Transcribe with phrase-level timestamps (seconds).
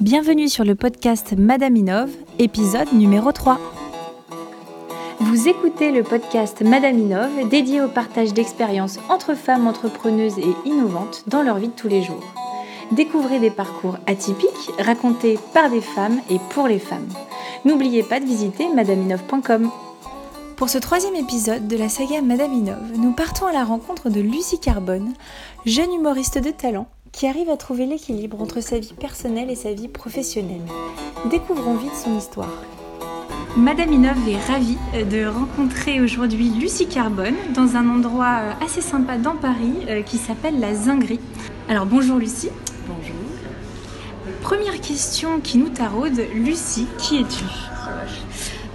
[0.00, 3.60] Bienvenue sur le podcast Madame Innove, épisode numéro 3.
[5.20, 11.24] Vous écoutez le podcast Madame Innove dédié au partage d'expériences entre femmes entrepreneuses et innovantes
[11.26, 12.24] dans leur vie de tous les jours.
[12.92, 17.08] Découvrez des parcours atypiques racontés par des femmes et pour les femmes.
[17.66, 19.70] N'oubliez pas de visiter madameinove.com.
[20.56, 24.22] Pour ce troisième épisode de la saga Madame Innove, nous partons à la rencontre de
[24.22, 25.12] Lucie Carbone,
[25.66, 29.72] jeune humoriste de talent qui arrive à trouver l'équilibre entre sa vie personnelle et sa
[29.72, 30.62] vie professionnelle.
[31.30, 32.62] Découvrons vite son histoire.
[33.56, 39.18] Madame Innove est ravie de rencontrer aujourd'hui Lucie Carbone dans un endroit euh, assez sympa
[39.18, 41.18] dans Paris euh, qui s'appelle la Zinguerie.
[41.68, 42.50] Alors bonjour Lucie.
[42.86, 43.16] Bonjour.
[44.42, 47.44] Première question qui nous taraude, Lucie, qui es-tu?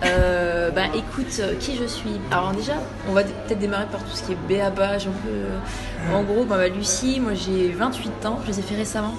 [0.05, 2.73] Euh, bah écoute, euh, qui je suis Alors déjà,
[3.09, 4.93] on va peut-être démarrer par tout ce qui est béaba.
[4.93, 8.61] Un peu, euh, en gros, bah, bah, Lucie, moi j'ai 28 ans, je les ai
[8.61, 9.13] fait récemment.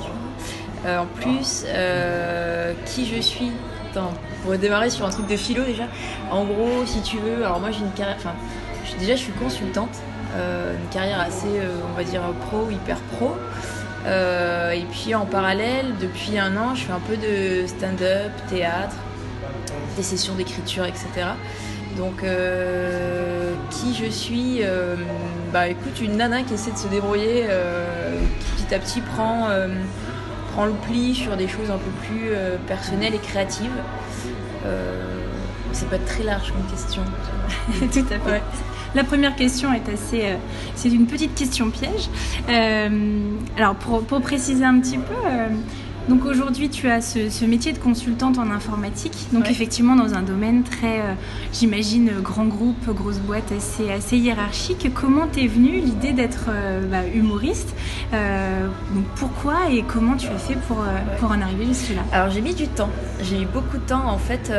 [0.86, 1.64] En plus,
[2.84, 3.50] qui je suis
[3.90, 4.12] Attends,
[4.44, 5.84] on va démarrer sur un truc de philo déjà.
[6.30, 8.34] En gros, si tu veux, alors moi j'ai une carrière, enfin,
[9.00, 9.98] déjà je suis consultante,
[10.36, 11.48] une carrière assez,
[11.90, 13.34] on va dire, pro, hyper pro.
[14.06, 18.94] et puis en parallèle, depuis un an, je fais un peu de stand-up, théâtre,
[19.96, 21.26] des sessions d'écriture, etc.
[21.96, 24.96] Donc, euh, qui je suis euh,
[25.52, 28.20] Bah écoute, une nana qui essaie de se débrouiller, euh,
[28.56, 29.48] qui petit à petit prend,
[30.52, 32.30] prend le pli sur des choses un peu plus
[32.66, 33.70] personnelles et créatives.
[35.72, 37.02] c'est pas très large comme question.
[37.92, 38.42] Tout à fait.
[38.94, 40.36] La première question est assez,
[40.74, 42.08] c'est une petite question piège.
[43.56, 45.14] alors pour, pour, préciser un petit peu,
[46.08, 50.62] donc aujourd'hui, tu as ce, métier de consultante en informatique, donc effectivement dans un domaine
[50.62, 51.14] très, euh,
[51.52, 54.88] j'imagine, grand groupe, grosse boîte assez, assez hiérarchique.
[54.94, 57.74] Comment t'es venue l'idée d'être euh, bah, humoriste
[58.14, 60.84] euh, donc Pourquoi et comment tu as fait pour,
[61.18, 62.02] pour en arriver jusque-là?
[62.12, 62.90] Alors j'ai mis du temps,
[63.22, 64.52] j'ai eu beaucoup de temps en fait.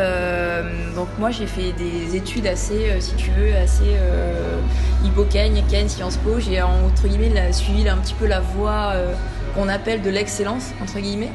[0.95, 3.95] donc moi j'ai fait des études assez, si tu veux, assez
[5.05, 6.39] Hippocagne, Ken, Sciences Po.
[6.39, 8.93] J'ai entre guillemets suivi un petit peu la voie
[9.57, 11.31] qu'on appelle de l'excellence, entre guillemets.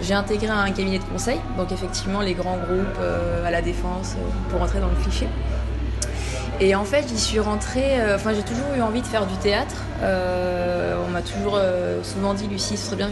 [0.00, 4.14] J'ai intégré un cabinet de conseil, donc effectivement les grands groupes euh, à la défense
[4.16, 5.26] euh, pour rentrer dans le cliché.
[6.60, 9.34] Et en fait, j'y suis rentrée, euh, enfin j'ai toujours eu envie de faire du
[9.36, 9.74] théâtre.
[10.00, 11.58] on m'a toujours
[12.04, 13.10] souvent dit, Lucie, ce serait bien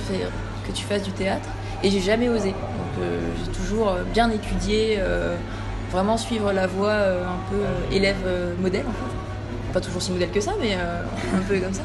[0.66, 1.48] que tu fasses du théâtre.
[1.82, 2.50] Et j'ai jamais osé.
[2.50, 3.04] Donc
[3.44, 5.00] j'ai toujours bien étudié,
[5.90, 7.62] vraiment suivre la voie un peu
[7.94, 8.16] élève
[8.60, 9.72] modèle en fait.
[9.72, 10.74] Pas toujours si modèle que ça, mais
[11.36, 11.82] un peu comme ça.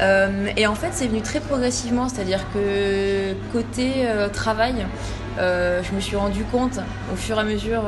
[0.00, 4.86] Euh, et en fait, c'est venu très progressivement, c'est-à-dire que côté euh, travail,
[5.38, 6.78] euh, je me suis rendu compte
[7.12, 7.82] au fur et à mesure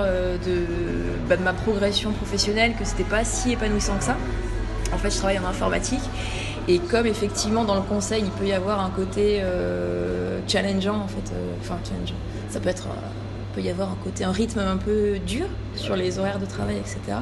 [1.29, 4.17] bah, de, ma progression professionnelle que c'était pas si épanouissant que ça.
[4.93, 6.03] En fait, je travaille en informatique
[6.67, 9.43] et comme effectivement dans le conseil, il peut y avoir un côté
[10.47, 12.15] challengeant, en fait, enfin challengeant,
[12.49, 12.87] ça peut être,
[13.55, 16.77] peut y avoir un côté, un rythme un peu dur sur les horaires de travail,
[16.77, 17.19] etc.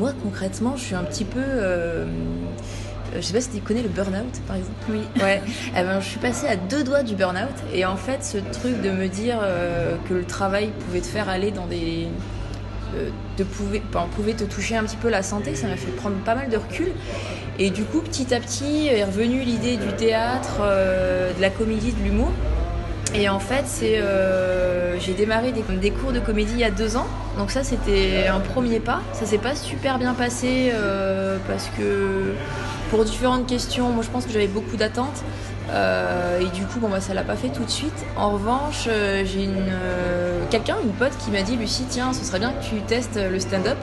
[0.00, 1.42] moi, concrètement, je suis un petit peu.
[1.42, 2.06] Euh,
[3.14, 4.78] je sais pas si tu connais le burn-out, par exemple.
[4.88, 5.00] Oui.
[5.22, 5.42] Ouais.
[5.76, 7.54] Eh ben, je suis passée à deux doigts du burn-out.
[7.74, 11.28] Et en fait, ce truc de me dire euh, que le travail pouvait te faire
[11.28, 12.08] aller dans des.
[13.36, 13.82] de pouvait,
[14.16, 16.56] pouvait te toucher un petit peu la santé, ça m'a fait prendre pas mal de
[16.56, 16.92] recul.
[17.58, 22.02] Et du coup, petit à petit, est revenue l'idée du théâtre, de la comédie, de
[22.02, 22.30] l'humour.
[23.14, 26.96] Et en fait, c'est, euh, j'ai démarré des, cours de comédie il y a deux
[26.96, 27.06] ans.
[27.38, 29.00] Donc ça, c'était un premier pas.
[29.12, 32.34] Ça s'est pas super bien passé euh, parce que
[32.90, 35.24] pour différentes questions, moi je pense que j'avais beaucoup d'attentes.
[35.70, 38.04] Euh, et du coup, bon, bah, ça l'a pas fait tout de suite.
[38.16, 38.88] En revanche,
[39.24, 39.48] j'ai
[40.50, 43.40] quelqu'un, une pote qui m'a dit Lucie, tiens, ce serait bien que tu testes le
[43.40, 43.78] stand-up.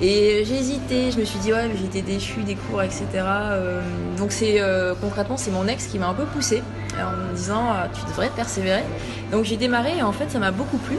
[0.00, 3.06] Et j'ai hésité, je me suis dit ouais mais été déchue des cours etc.
[3.14, 3.80] Euh,
[4.18, 6.62] donc c'est euh, concrètement c'est mon ex qui m'a un peu poussée
[6.98, 8.82] en me disant euh, tu devrais persévérer.
[9.30, 10.96] Donc j'ai démarré et en fait ça m'a beaucoup plu.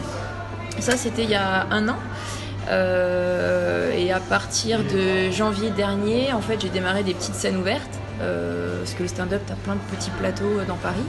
[0.80, 1.98] Ça c'était il y a un an.
[3.98, 8.00] et à partir de janvier dernier, en fait, j'ai démarré des petites scènes ouvertes.
[8.20, 11.08] parce que le stand-up, t'as plein de petits plateaux dans Paris.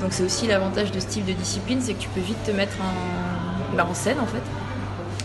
[0.00, 2.50] donc c'est aussi l'avantage de ce type de discipline, c'est que tu peux vite te
[2.50, 4.42] mettre en, bah, en scène en fait.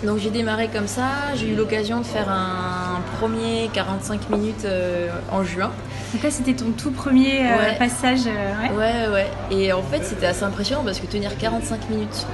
[0.04, 1.06] Donc j'ai démarré comme ça,
[1.36, 5.72] j'ai eu l'occasion de faire un premier 45 minutes euh, en juin.
[6.14, 8.22] Donc là c'était ton tout premier euh, passage.
[8.28, 9.08] Euh, ouais.
[9.08, 9.14] ouais.
[9.14, 12.28] ouais, Et en fait c'était assez impressionnant parce que tenir 45 minutes...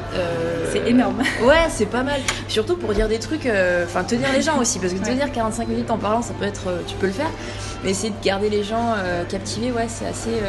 [0.72, 1.22] c'est énorme.
[1.44, 2.20] Ouais, c'est pas mal.
[2.48, 3.50] Surtout pour dire des trucs,
[3.86, 6.84] enfin tenir les gens aussi, parce que tenir 45 minutes en parlant ça peut être...
[6.86, 7.32] tu peux le faire,
[7.84, 8.96] mais essayer de garder les gens
[9.30, 10.42] captivés, ouais c'est assez,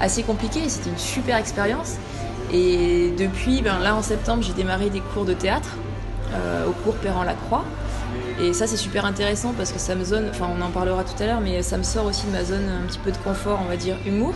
[0.00, 1.96] assez compliqué c'était une super expérience.
[2.52, 5.70] Et depuis, ben, là en septembre j'ai démarré des cours de théâtre.
[6.34, 7.64] Euh, au cours Perrin-Lacroix.
[8.40, 11.22] Et ça, c'est super intéressant parce que ça me zone, enfin, on en parlera tout
[11.22, 13.60] à l'heure, mais ça me sort aussi de ma zone un petit peu de confort,
[13.64, 14.34] on va dire humour.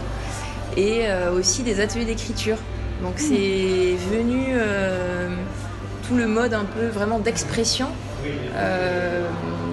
[0.76, 2.56] et aussi des ateliers d'écriture.
[3.02, 3.18] Donc hmm.
[3.18, 4.46] c'est venu
[6.06, 7.88] tout le mode un peu vraiment d'expression.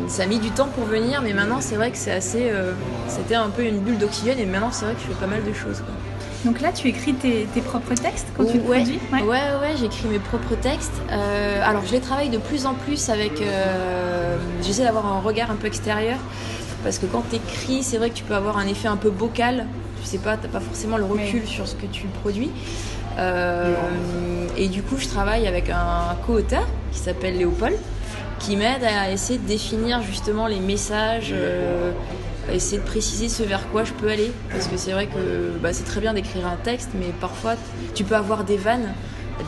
[0.08, 2.52] ça a mis du temps pour venir, mais maintenant c'est vrai que c'est assez.
[3.08, 5.44] C'était un peu une bulle d'oxygène et maintenant c'est vrai que je fais pas mal
[5.44, 5.84] de choses.
[6.46, 9.22] Donc là, tu écris tes, propres textes quand tu produis ouais.
[9.24, 10.94] ouais, ouais, j'écris mes propres textes.
[11.12, 13.42] Euh, alors, je les travaille de plus en plus avec.
[13.42, 16.18] Euh, j'essaie d'avoir un regard un peu extérieur.
[16.84, 19.10] Parce que quand tu écris, c'est vrai que tu peux avoir un effet un peu
[19.10, 19.66] bocal.
[20.02, 22.52] Tu sais pas, tu pas forcément le recul sur ce que tu produis.
[23.18, 23.74] Euh,
[24.56, 27.76] et du coup, je travaille avec un co-auteur qui s'appelle Léopold,
[28.38, 31.34] qui m'aide à essayer de définir justement les messages
[32.54, 34.32] essayer de préciser ce vers quoi je peux aller.
[34.52, 37.56] Parce que c'est vrai que bah, c'est très bien d'écrire un texte, mais parfois
[37.94, 38.94] tu peux avoir des vannes,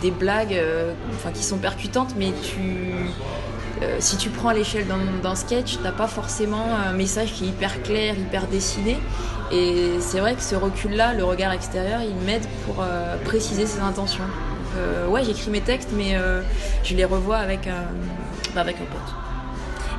[0.01, 2.93] des blagues euh, enfin, qui sont percutantes, mais tu,
[3.81, 4.85] euh, si tu prends à l'échelle
[5.21, 8.97] d'un sketch, t'as pas forcément un message qui est hyper clair, hyper dessiné.
[9.51, 13.79] Et c'est vrai que ce recul-là, le regard extérieur, il m'aide pour euh, préciser ses
[13.79, 14.25] intentions.
[14.25, 16.15] Donc, ouais, j'écris mes textes, mais
[16.83, 17.67] je les revois avec,
[18.53, 19.26] bah, avec un pote.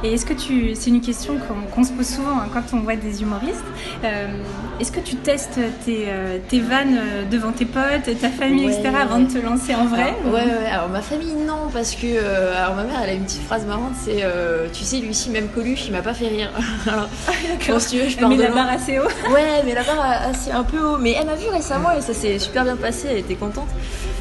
[0.04, 1.34] Et est-ce que tu, c'est une question
[1.74, 3.64] qu'on se pose souvent hein, quand on voit des humoristes.
[4.04, 4.28] Euh,
[4.78, 8.90] est-ce que tu testes tes, euh, tes, vannes euh, devant tes potes, ta famille, etc.
[9.00, 12.06] avant de te lancer en vrai alors, ouais, ouais, alors ma famille non, parce que
[12.56, 14.24] alors ma mère elle a une petite phrase marrante, c'est
[14.72, 16.50] tu sais Lucie même Coluche il m'a pas fait rire.
[16.86, 19.32] alors, ah, si tu veux, je elle met la barre assez haut.
[19.32, 20.98] Ouais, mais la barre assez un peu haut.
[20.98, 23.68] Mais elle m'a vu récemment et ça s'est super bien passé, elle était contente.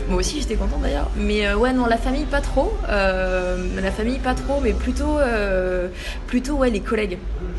[0.07, 1.09] Moi aussi j'étais contente d'ailleurs.
[1.17, 5.87] Mais ouais non la famille pas trop, la famille pas trop, mais plutôt euh,
[6.27, 7.17] plutôt ouais, les collègues.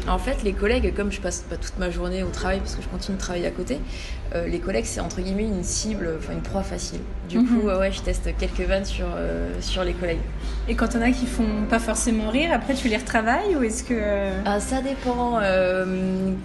[0.09, 2.83] En fait, les collègues, comme je passe pas toute ma journée au travail parce que
[2.83, 3.79] je continue de travailler à côté,
[4.35, 7.01] euh, les collègues, c'est entre guillemets une cible, enfin une proie facile.
[7.29, 7.79] Du coup, mhm.
[7.79, 10.21] ouais, je teste quelques vannes sur, euh, sur les collègues.
[10.69, 13.85] Et quand on a qui font pas forcément rire, après tu les retravailles ou est-ce
[13.85, 13.95] que.
[14.45, 15.41] Ah, ça dépend.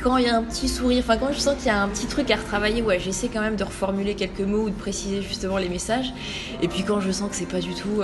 [0.02, 1.88] quand il y a un petit sourire, enfin quand je sens qu'il y a un
[1.90, 5.22] petit truc à retravailler, ouais, j'essaie quand même de reformuler quelques mots ou de préciser
[5.22, 6.14] justement les messages.
[6.62, 8.02] Et puis quand je sens que c'est pas du tout.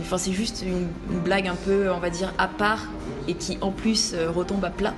[0.00, 2.88] Enfin, c'est juste une, une, blague un peu, on va dire, à part
[3.28, 4.94] et qui en plus euh, retombe à plat,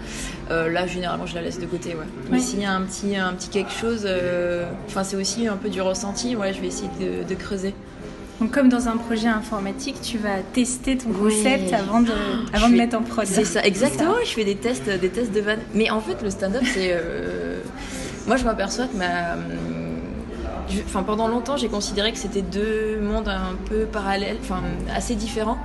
[0.51, 1.91] euh, là généralement je la laisse de côté.
[1.91, 2.07] Ouais.
[2.31, 5.57] Mais s'il y a un petit, un petit quelque chose, euh, enfin c'est aussi un
[5.57, 7.75] peu du ressenti, ouais, je vais essayer de, creuser.
[8.41, 12.13] Donc comme dans un projet informatique, tu vas tester ton concept avant de,
[12.53, 13.27] avant de mettre en prod.
[13.27, 14.15] C'est ça, exactement.
[14.25, 15.61] Je fais des tests, des tests de vannes.
[15.75, 16.97] Mais en fait, le stand-up, c'est,
[18.29, 19.37] moi, je m'aperçois que ma,
[20.85, 24.63] enfin pendant longtemps, j'ai considéré que c'était deux mondes un peu parallèles, enfin
[24.95, 25.59] assez différents.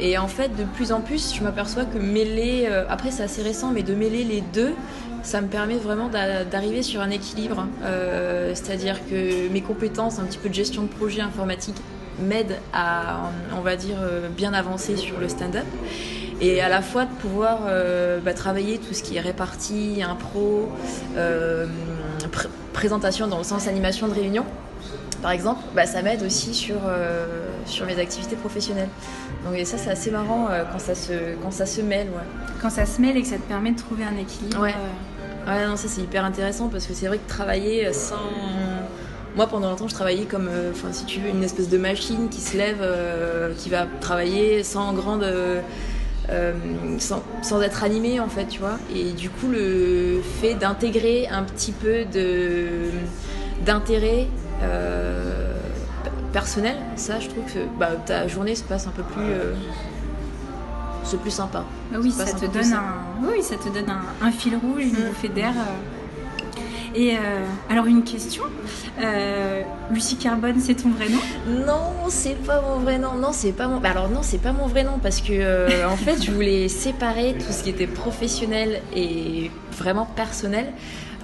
[0.00, 3.42] Et en fait, de plus en plus, je m'aperçois que mêler, euh, après c'est assez
[3.42, 4.74] récent, mais de mêler les deux,
[5.22, 7.66] ça me permet vraiment d'arriver sur un équilibre.
[7.82, 11.76] Euh, c'est-à-dire que mes compétences, un petit peu de gestion de projet informatique,
[12.20, 15.66] m'aident à, on va dire, euh, bien avancer sur le stand-up.
[16.40, 17.62] Et à la fois de pouvoir
[18.24, 20.68] bah, travailler tout ce qui est réparti, impro,
[22.72, 24.44] présentation dans le sens animation de réunion
[25.22, 27.26] par exemple, bah, ça m'aide aussi sur, euh,
[27.66, 28.88] sur mes activités professionnelles.
[29.44, 32.08] Donc et ça c'est assez marrant euh, quand, ça se, quand ça se mêle.
[32.08, 32.22] Ouais.
[32.62, 34.60] Quand ça se mêle et que ça te permet de trouver un équilibre.
[34.60, 35.50] Ouais, euh.
[35.50, 38.16] ouais non, ça c'est hyper intéressant parce que c'est vrai que travailler sans...
[39.36, 42.40] Moi pendant longtemps je travaillais comme, enfin si tu veux, une espèce de machine qui
[42.40, 42.84] se lève,
[43.56, 45.26] qui va travailler sans grande...
[46.98, 48.78] sans, sans, être animé en fait, tu vois.
[48.94, 52.90] Et du coup, le fait d'intégrer un petit peu de
[53.64, 54.28] d'intérêt
[56.32, 59.54] personnel, ça je trouve que bah, ta journée se passe un peu plus euh,
[61.04, 61.64] c'est plus sympa.
[61.90, 65.08] Bah oui, ça, te donne un, oui, ça te donne un, fil rouge, une mm.
[65.08, 65.52] bouffée d'air.
[65.56, 66.94] Euh.
[66.94, 67.16] Et
[67.70, 68.44] alors une question,
[69.90, 71.20] Lucie Carbone, c'est ton vrai nom?
[71.66, 73.14] Non, c'est pas mon vrai nom.
[73.14, 73.78] Non, c'est pas mon.
[73.78, 77.36] Bah, alors non, c'est pas mon vrai nom parce que en fait, je voulais séparer
[77.38, 80.72] tout ce qui était professionnel et vraiment personnel.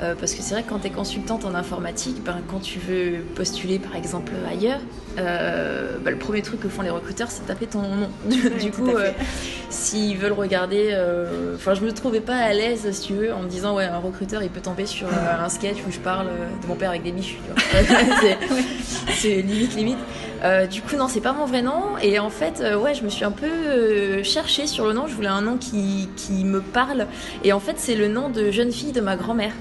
[0.02, 2.80] Euh, parce que c'est vrai que quand tu es consultante en informatique, ben, quand tu
[2.80, 4.80] veux postuler par exemple ailleurs,
[5.18, 8.08] euh, ben, le premier truc que font les recruteurs, c'est taper ton nom.
[8.60, 9.12] du coup, euh,
[9.70, 10.96] s'ils veulent regarder,
[11.54, 13.98] enfin, je me trouvais pas à l'aise, si tu veux, en me disant, ouais, un
[13.98, 16.26] recruteur, il peut tomber sur un sketch où je parle
[16.62, 17.38] de mon père avec des biches.
[19.16, 19.98] c'est limite, limite.
[20.70, 21.96] du coup, non, c'est pas mon vrai nom.
[22.02, 25.06] Et en fait, ouais, je me suis un peu cherchée sur le nom.
[25.06, 27.06] Je voulais un nom qui, qui me parle.
[27.44, 29.52] Et en fait, c'est le nom de jeune fille de ma grand-mère.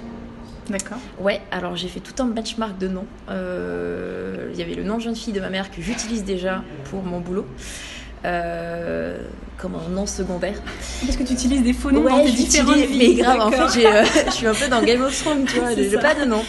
[0.70, 0.98] D'accord.
[1.20, 3.06] Ouais, alors j'ai fait tout un benchmark de noms.
[3.30, 6.64] Euh, il y avait le nom de jeune fille de ma mère que j'utilise déjà
[6.90, 7.46] pour mon boulot.
[8.26, 9.18] Euh,
[9.58, 10.56] comme un nom secondaire.
[11.06, 14.06] Parce que tu utilises des faux noms dans tes différentes Mais grave, en fait, euh,
[14.28, 16.44] je suis un peu dans Game of Thrones, tu vois, j'ai pas de nom.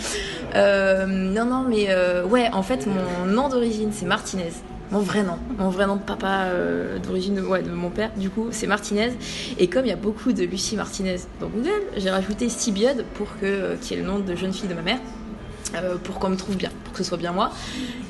[0.54, 1.88] non, non, mais
[2.25, 4.52] ouais, en fait, mon nom d'origine, c'est Martinez
[4.91, 8.31] mon vrai nom, mon vrai nom de papa euh, d'origine de, de mon père, du
[8.31, 9.12] coup, c'est Martinez.
[9.59, 13.38] Et comme il y a beaucoup de Lucie Martinez dans Google, j'ai rajouté Sibiode pour
[13.41, 14.99] que, euh, qui est le nom de jeune fille de ma mère.
[16.05, 17.50] pour qu'on me trouve bien, pour que ce soit bien moi.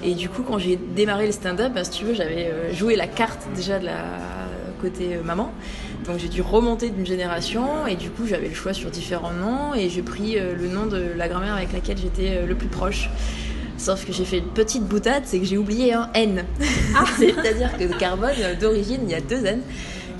[0.02, 3.06] Et du coup, quand j'ai démarré le stand-up, bah, si tu veux, j'avais joué la
[3.06, 4.04] carte déjà de la
[4.82, 5.50] côté maman.
[6.06, 9.74] Donc j'ai dû remonter d'une génération et du coup j'avais le choix sur différents noms
[9.74, 13.08] et j'ai pris le nom de la grand-mère avec laquelle j'étais le plus proche.
[13.76, 16.44] Sauf que j'ai fait une petite boutade, c'est que j'ai oublié un N.
[16.94, 17.04] Ah.
[17.18, 19.60] C'est-à-dire que carbone, d'origine, il y a deux N.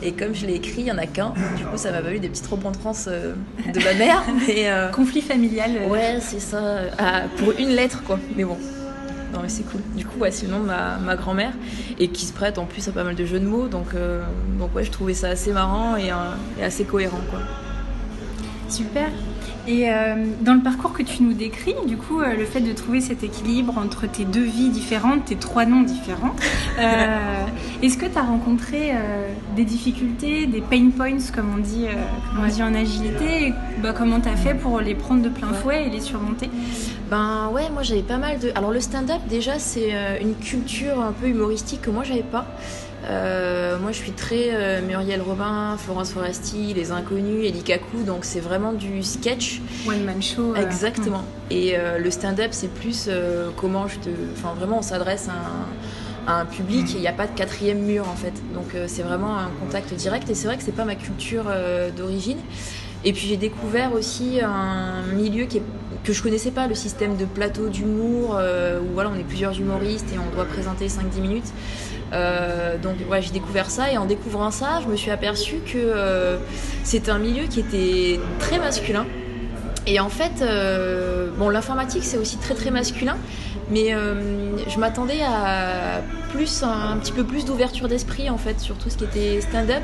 [0.02, 1.32] Et comme je l'ai écrit, il n'y en a qu'un.
[1.56, 3.34] Du coup, ça m'a valu des petites remontrances euh,
[3.72, 4.22] de ma mère.
[4.46, 5.70] Mais, euh, Conflit familial.
[5.76, 5.88] Euh.
[5.88, 6.80] Ouais, c'est ça.
[6.98, 8.18] Ah, pour une lettre, quoi.
[8.36, 8.58] Mais bon.
[9.32, 9.80] Non, mais c'est cool.
[9.96, 11.50] Du coup, ouais, c'est le nom de ma, grand-mère.
[11.98, 13.66] Et qui se prête en plus à pas mal de jeux de mots.
[13.66, 13.88] Donc,
[14.60, 16.12] donc ouais, je trouvais ça assez marrant et,
[16.60, 17.40] et assez cohérent, quoi.
[18.68, 19.08] Super.
[19.66, 22.72] Et euh, dans le parcours que tu nous décris, du coup, euh, le fait de
[22.72, 26.36] trouver cet équilibre entre tes deux vies différentes, tes trois noms différents,
[26.78, 27.46] euh,
[27.82, 28.92] est-ce que tu as rencontré
[29.56, 31.86] des difficultés, des pain points, comme on dit,
[32.30, 35.28] comme on dit en agilité et, bah, Comment tu as fait pour les prendre de
[35.28, 36.50] plein fouet et les surmonter?
[37.10, 38.50] Ben ouais, moi j'avais pas mal de.
[38.54, 42.46] Alors le stand-up, déjà, c'est une culture un peu humoristique que moi j'avais pas.
[43.08, 48.24] Euh, moi, je suis très euh, Muriel Robin, Florence Foresti, Les Inconnus, Eddie Kaku, donc
[48.24, 49.60] c'est vraiment du sketch.
[49.86, 50.54] One man show.
[50.54, 51.18] Euh, Exactement.
[51.18, 51.52] Hmm.
[51.52, 53.08] Et le stand-up, c'est plus
[53.56, 54.10] comment je te.
[54.32, 58.08] Enfin, vraiment, on s'adresse à un, public et il n'y a pas de quatrième mur
[58.08, 58.32] en fait.
[58.54, 61.44] Donc, c'est vraiment un contact direct et c'est vrai que c'est pas ma culture
[61.96, 62.38] d'origine.
[63.04, 65.46] Et puis j'ai découvert aussi un milieu
[66.04, 70.06] que je connaissais pas, le système de plateau d'humour, où voilà, on est plusieurs humoristes
[70.14, 71.52] et on doit présenter 5-10 minutes.
[72.14, 75.76] Euh, donc ouais, j'ai découvert ça et en découvrant ça, je me suis aperçue que
[75.76, 76.36] euh,
[76.84, 79.06] c'est un milieu qui était très masculin.
[79.86, 83.16] Et en fait, euh, bon, l'informatique c'est aussi très très masculin,
[83.70, 83.94] mais
[84.68, 88.96] je m'attendais à plus un, petit peu plus d'ouverture d'esprit en fait sur tout ce
[88.96, 89.82] qui était stand-up.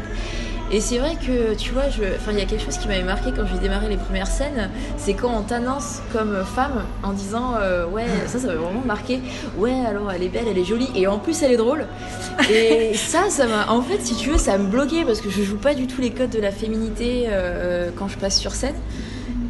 [0.73, 1.85] Et c'est vrai que, tu vois,
[2.29, 5.15] il y a quelque chose qui m'avait marqué quand j'ai démarré les premières scènes, c'est
[5.15, 9.21] quand on t'annonce comme femme en disant, euh, ouais, ça, ça m'a vraiment marqué,
[9.59, 11.87] ouais, alors elle est belle, elle est jolie, et en plus elle est drôle.
[12.49, 15.43] Et ça, ça m'a, en fait, si tu veux, ça me bloquait parce que je
[15.43, 18.77] joue pas du tout les codes de la féminité euh, quand je passe sur scène.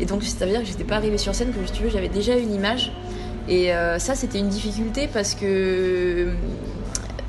[0.00, 1.91] Et donc, ça veut dire que j'étais pas arrivée sur scène, que si tu veux,
[1.91, 2.93] j'avais déjà une image.
[3.47, 6.29] Et euh, ça, c'était une difficulté parce que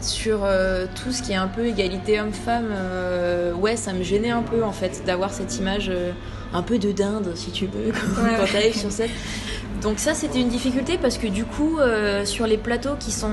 [0.03, 4.31] sur euh, tout ce qui est un peu égalité homme-femme, euh, ouais, ça me gênait
[4.31, 6.11] un peu en fait d'avoir cette image euh,
[6.53, 9.09] un peu de dinde, si tu veux, quand tu arrives sur scène.
[9.81, 11.79] Donc ça, c'était une difficulté parce que du coup,
[12.23, 13.31] sur les plateaux qui sont,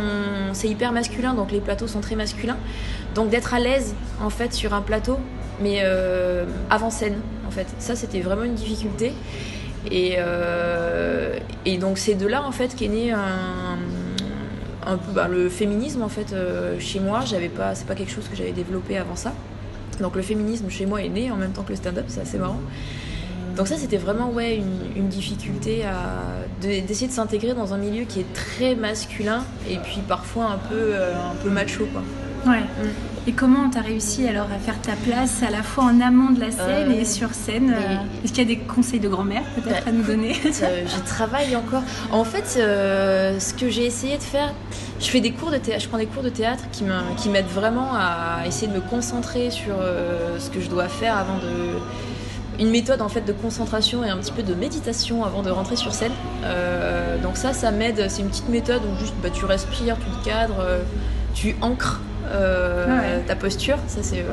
[0.54, 2.56] c'est hyper masculin, donc les plateaux sont très masculins.
[3.14, 5.18] Donc d'être à l'aise en fait sur un plateau,
[5.60, 5.84] mais
[6.70, 9.12] avant scène, en fait, ça c'était vraiment une difficulté.
[9.90, 10.16] Et,
[11.66, 13.76] et donc c'est de là en fait qu'est né un
[14.88, 18.10] un peu bah, le féminisme en fait euh, chez moi j'avais pas c'est pas quelque
[18.10, 19.32] chose que j'avais développé avant ça.
[20.00, 22.38] Donc le féminisme chez moi est né en même temps que le stand-up c'est assez
[22.38, 22.60] marrant.
[23.56, 24.60] Donc ça c'était vraiment ouais
[24.96, 26.22] une, difficulté à
[26.60, 30.76] d'essayer de, s'intégrer dans un milieu qui est très masculin et puis parfois un peu
[30.76, 32.02] euh, un peu macho quoi
[32.46, 32.62] ouais.
[33.26, 36.30] Et comment tu as réussi alors à faire ta place à la fois en amont
[36.30, 37.74] de la scène et euh, sur scène
[38.24, 41.82] Est-ce qu'il y a des conseils de grand-mère peut-être à nous donner J'y travaille encore.
[42.10, 44.54] En fait, ce que j'ai essayé de faire,
[45.00, 47.90] je fais des cours de théâtre, je prends des cours de théâtre qui m'aident vraiment
[47.94, 51.78] à essayer de me concentrer sur euh, ce que je dois faire avant de
[52.60, 55.76] une méthode en fait de concentration et un petit peu de méditation avant de rentrer
[55.76, 56.10] sur scène.
[56.42, 58.06] Euh, donc ça, ça m'aide.
[58.08, 60.80] C'est une petite méthode où juste bah, tu respires, tu te cadres, euh,
[61.34, 62.00] tu ancres
[63.26, 63.78] ta posture.
[63.88, 64.24] Ça c'est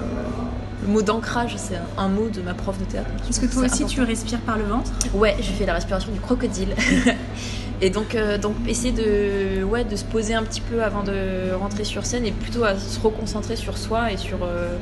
[0.85, 3.09] le mot d'ancrage, c'est un, mot de ma prof de théâtre.
[3.29, 6.19] Est-ce que toi aussi tu respires par le ventre Ouais, je fais la respiration du
[6.19, 6.75] crocodile.
[7.81, 11.53] Et donc, euh, donc essayer de, ouais, de se poser un petit peu avant de
[11.59, 14.77] rentrer sur scène et plutôt à se reconcentrer sur soi et sur euh,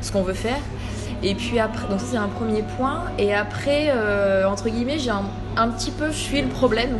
[0.00, 0.58] ce qu'on veut faire.
[1.22, 3.04] Et puis après, donc ça c'est un premier point.
[3.16, 6.98] Et après, euh, entre guillemets, j'ai un, petit peu fui le problème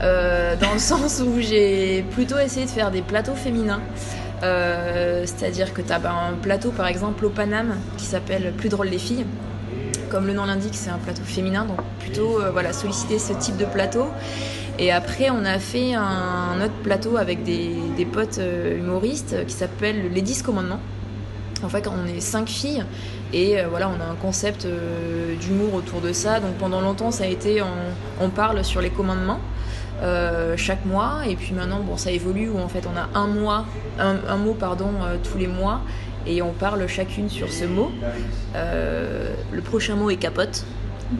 [0.00, 3.80] dans le sens où j'ai plutôt essayé de faire des plateaux féminins.
[4.42, 8.88] C'est-à-dire que tu as ben, un plateau par exemple au Paname qui s'appelle Plus drôle
[8.88, 9.24] les filles
[10.10, 13.64] comme le nom l'indique, c'est un plateau féminin, donc plutôt voilà, solliciter ce type de
[13.64, 14.08] plateau.
[14.78, 20.12] Et après, on a fait un, autre plateau avec des, potes euh, humoristes qui s'appelle
[20.12, 20.80] Les 10 commandements.
[21.62, 22.84] En fait, on est cinq filles
[23.32, 26.40] et euh, voilà, on a un concept euh, d'humour autour de ça.
[26.40, 27.62] Donc pendant longtemps, ça a été,
[28.20, 29.40] on, parle sur les commandements.
[30.56, 33.66] Chaque mois et puis maintenant bon ça évolue où en fait on a un mois
[33.98, 34.90] un, mot pardon
[35.22, 35.80] tous les mois
[36.26, 37.90] et on parle chacune sur ce mot
[38.54, 40.64] le prochain mot est capote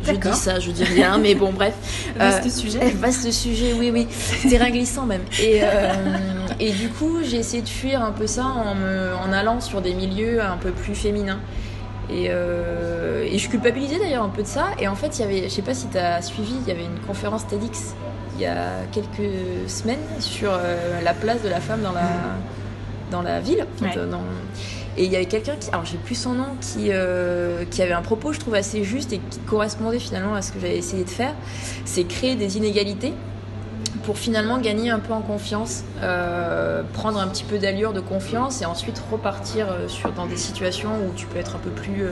[0.04, 1.74] je dis ça, je dis rien, mais bon, bref.
[2.16, 2.78] Vaste euh, sujet.
[2.94, 4.06] Vaste sujet, oui, oui.
[4.48, 5.22] Terrain glissant même.
[5.40, 5.92] Et, euh,
[6.60, 9.80] et du coup, j'ai essayé de fuir un peu ça en, me, en allant sur
[9.80, 11.40] des milieux un peu plus féminins.
[12.10, 14.66] Et, euh, et je culpabilisais d'ailleurs un peu de ça.
[14.78, 16.70] Et en fait, il y avait, je sais pas si tu as suivi, il y
[16.70, 17.94] avait une conférence TEDx
[18.34, 18.56] il y a
[18.92, 20.52] quelques semaines sur
[21.02, 22.08] la place de la femme dans la,
[23.10, 23.66] dans la ville.
[24.98, 26.90] Et il y avait quelqu'un qui, alors j'ai plus son nom, qui,
[27.70, 30.60] qui avait un propos, je trouve, assez juste et qui correspondait finalement à ce que
[30.60, 31.34] j'avais essayé de faire.
[31.84, 33.12] C'est créer des inégalités
[34.02, 38.62] pour finalement gagner un peu en confiance, euh, prendre un petit peu d'allure de confiance
[38.62, 42.04] et ensuite repartir euh, sur, dans des situations où tu peux être un peu plus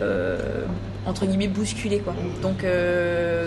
[0.00, 0.64] euh,
[1.06, 2.14] entre guillemets bousculé quoi.
[2.42, 2.64] Donc,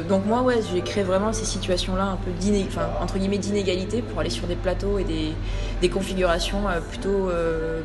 [0.09, 2.31] donc moi ouais j'ai créé vraiment ces situations là un peu
[2.67, 5.33] enfin, entre guillemets d'inégalité pour aller sur des plateaux et des,
[5.81, 7.29] des configurations plutôt,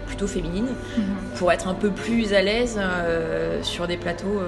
[0.06, 1.04] plutôt féminines mhm.
[1.36, 2.80] pour être un peu plus à l'aise
[3.62, 4.40] sur des plateaux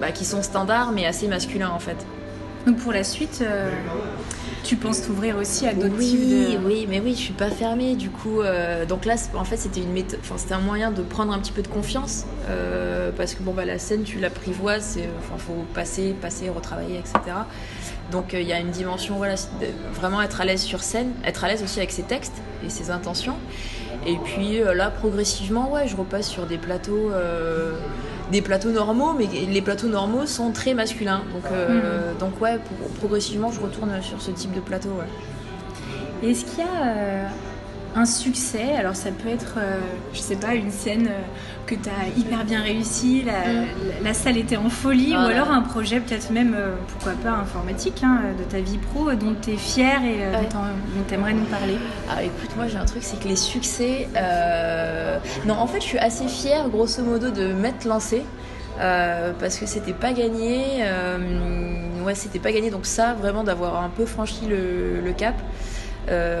[0.00, 1.96] bah, qui sont standards mais assez masculins en fait.
[2.66, 3.70] Donc pour la suite, euh,
[4.64, 6.66] tu penses t'ouvrir aussi à d'autres oui, types de...
[6.66, 7.94] Oui, mais oui, je suis pas fermée.
[7.94, 11.02] Du coup, euh, donc là, en fait, c'était une méthode, enfin, c'était un moyen de
[11.02, 14.82] prendre un petit peu de confiance euh, parce que bon, bah, la scène, tu l'apprivoises,
[14.94, 17.36] c'est, enfin, faut passer, passer, retravailler, etc.
[18.10, 19.34] Donc il y a une dimension, voilà,
[19.92, 22.90] vraiment être à l'aise sur scène, être à l'aise aussi avec ses textes et ses
[22.90, 23.36] intentions.
[24.06, 27.10] Et puis là, progressivement, ouais, je repasse sur des plateaux
[28.30, 31.22] des plateaux normaux, mais les plateaux normaux sont très masculins.
[31.32, 32.58] Donc, euh, donc ouais,
[32.98, 34.90] progressivement, je retourne sur ce type de plateau.
[34.90, 36.28] Ouais.
[36.28, 37.26] Est-ce qu'il y a euh,
[37.98, 39.80] un succès Alors, ça peut être, euh,
[40.12, 41.10] je sais pas, une scène
[41.68, 44.04] que tu as hyper bien réussi, mm.
[44.04, 48.00] la, salle était en folie, ou alors un projet peut-être même, euh, pourquoi pas, informatique
[48.02, 51.44] hein, de ta vie pro, dont tu es fière et euh, dont tu aimerais nous
[51.44, 51.76] parler
[52.10, 54.08] Ah écoute, moi j'ai un truc, c'est que les succès...
[54.16, 58.22] Euh, non, en fait je suis assez fière, grosso modo, de m'être lancée.
[58.78, 60.84] parce que c'était pas gagné,
[62.04, 62.70] ouais, c'était pas gagné.
[62.70, 65.34] Donc ça, vraiment d'avoir un peu franchi le, cap,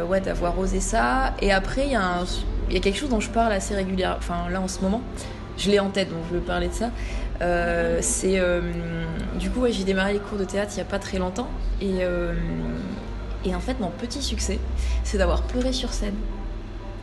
[0.08, 1.34] ouais, d'avoir osé ça.
[1.40, 2.24] Et après, il y a un,
[2.70, 5.02] y a quelque chose dont je parle assez régulièrement, enfin là en ce moment,
[5.56, 6.90] je l'ai en tête donc je veux parler de ça.
[7.40, 8.60] Euh, c'est euh,
[9.38, 11.46] du coup j'ai démarré les cours de théâtre il n'y a pas très longtemps
[11.80, 12.32] et, euh,
[13.44, 14.58] et en fait mon petit succès
[15.04, 16.16] c'est d'avoir pleuré sur scène.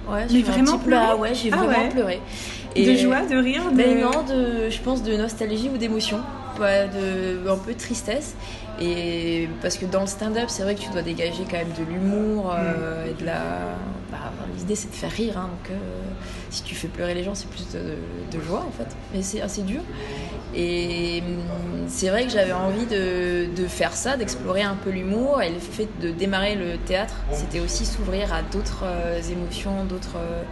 [0.10, 2.21] Ouais, Mais vraiment pleuré Ouais, j'ai ah vraiment pleuré.
[2.75, 3.78] Et de joie, de rire de...
[3.78, 6.19] Ben non, de, je pense de nostalgie ou d'émotion,
[6.60, 8.36] de un peu de tristesse.
[8.82, 11.84] Et parce que dans le stand-up, c'est vrai que tu dois dégager quand même de
[11.89, 13.10] l'humour mm.
[13.10, 13.76] et de la
[14.12, 15.78] bah, l'idée c'est de faire rire, hein, donc euh,
[16.52, 19.63] si tu fais pleurer les gens, c'est plus de, joie en fait, mais c'est assez
[19.63, 19.82] dur.
[20.56, 25.50] Et hum, c'est vrai que j'avais envie de, faire ça, d'explorer un peu l'humour, et
[25.50, 30.44] le fait de démarrer le théâtre, c'était aussi s'ouvrir à d'autres euh, émotions, d'autres euh,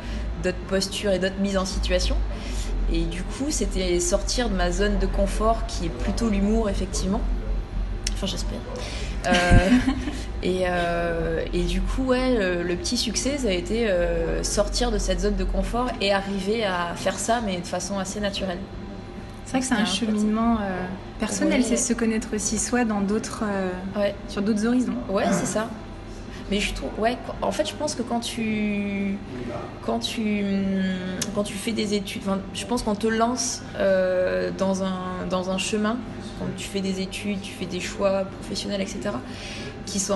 [0.44, 2.18] d'autres postures et d'autres mises en situation.
[2.94, 7.22] Et du coup, c'était sortir de ma zone de confort qui est plutôt l'humour, effectivement.
[8.14, 8.60] Enfin, j'espère.
[9.26, 9.70] Euh,
[11.54, 15.36] et, du coup, ouais, le, petit succès, ça a été euh, sortir de cette zone
[15.36, 18.60] de confort et arriver à faire ça, mais de façon assez naturelle.
[19.46, 20.86] C'est vrai que c'est un cheminement euh,
[21.20, 23.44] personnel, c'est se connaître aussi soi dans d'autres,
[24.30, 24.96] sur d'autres horizons.
[25.10, 25.68] Ouais, c'est ça.
[26.52, 29.18] Mais je trouve, ouais, en fait, je pense que quand tu,
[29.86, 30.44] quand tu,
[31.34, 32.22] quand tu fais des études,
[32.54, 33.62] je pense qu'on te lance
[34.58, 35.98] dans un, dans un chemin,
[36.40, 39.12] quand tu fais des études, tu fais des choix professionnels, etc
[39.86, 40.16] qui sont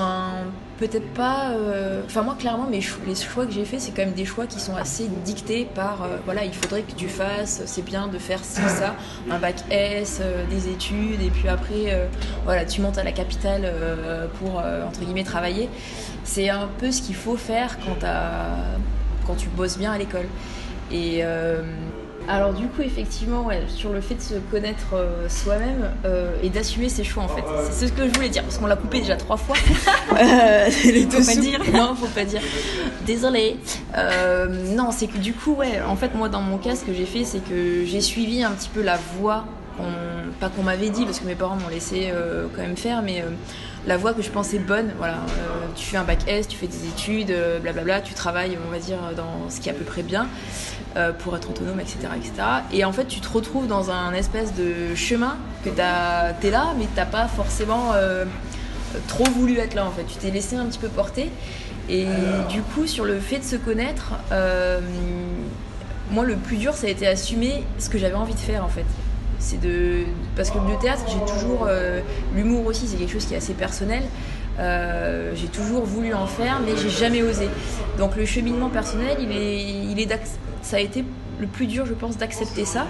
[0.79, 1.51] peut-être pas.
[1.51, 4.45] Euh, enfin, moi, clairement, mes les choix que j'ai faits, c'est quand même des choix
[4.45, 6.03] qui sont assez dictés par.
[6.03, 8.95] Euh, voilà, il faudrait que tu fasses, c'est bien de faire ci, ça,
[9.29, 12.07] un bac S, euh, des études, et puis après,
[12.45, 13.71] voilà, tu montes à la capitale
[14.39, 15.69] pour, entre guillemets, travailler.
[16.27, 18.05] C'est un peu ce qu'il faut faire quand,
[19.25, 20.27] quand tu bosses bien à l'école.
[20.91, 21.23] Et
[22.29, 26.49] alors du coup, effectivement, ouais, sur le fait de se connaître euh, soi-même euh, et
[26.49, 27.43] d'assumer ses choix en fait.
[27.71, 29.55] C'est ce que je voulais dire parce qu'on l'a coupé déjà trois fois.
[30.19, 31.61] euh, les faut pas dire.
[31.73, 32.41] Non, faut pas dire.
[33.05, 33.55] Désolée.
[33.95, 36.93] Euh, non, c'est que du coup, ouais, en fait, moi dans mon cas, ce que
[36.93, 39.45] j'ai fait, c'est que j'ai suivi un petit peu la voie,
[40.41, 42.11] pas qu'on m'avait dit parce que mes parents m'ont laissé
[42.55, 43.23] quand même faire, mais
[43.88, 44.91] la voie que je pensais bonne.
[44.97, 45.17] Voilà,
[45.76, 49.00] tu fais un bac S, tu fais des études, blablabla, tu travailles, on va dire,
[49.15, 50.28] dans ce qui est à peu près bien.
[50.97, 52.34] Euh, pour être autonome, etc., etc.
[52.71, 56.88] Et en fait, tu te retrouves dans un espèce de chemin que t'es là, mais
[56.95, 58.26] t'as pas forcément euh,
[59.08, 59.86] trop voulu être là.
[59.86, 61.30] En fait, tu t'es laissé un petit peu porter.
[61.88, 62.08] Et
[62.50, 64.80] du coup, sur le fait de se connaître, euh,
[66.10, 68.69] moi, le plus dur, ça a été assumer ce que j'avais envie de faire, en
[68.69, 68.86] fait.
[69.39, 71.67] C'est de parce que le théâtre, j'ai toujours
[72.36, 74.04] l'humour aussi, c'est quelque chose qui est assez personnel.
[74.58, 77.47] j'ai toujours voulu en faire, mais j'ai jamais osé.
[77.97, 80.08] Donc le cheminement personnel, il est, il est
[80.62, 81.06] ça a été
[81.39, 82.88] le plus dur, je pense, d'accepter ça,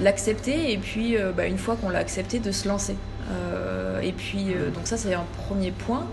[0.00, 2.96] l'accepter et puis euh, bah, une fois qu'on l'a accepté, de se lancer.
[3.30, 6.06] Euh, et puis euh, donc ça c'est un premier point.